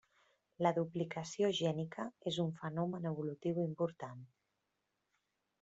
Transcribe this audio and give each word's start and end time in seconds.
La 0.65 0.71
duplicació 0.77 1.49
gènica 1.59 2.07
és 2.33 2.41
un 2.45 2.49
fenomen 2.63 3.07
evolutiu 3.13 3.63
important. 3.69 4.29